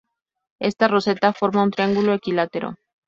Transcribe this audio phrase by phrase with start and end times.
[0.59, 2.73] Esta roseta forma un triángulo equilátero.